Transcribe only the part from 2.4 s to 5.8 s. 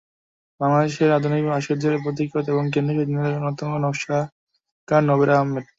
এবং কেন্দ্রীয় শহীদ মিনারের অন্যতম নকশাকার নভেরা আহমেদ।